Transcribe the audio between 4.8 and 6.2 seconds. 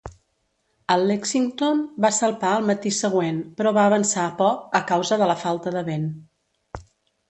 a causa de la falta de vent.